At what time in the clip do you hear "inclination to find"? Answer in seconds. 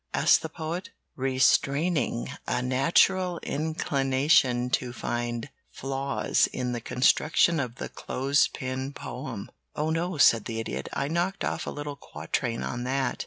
3.43-5.47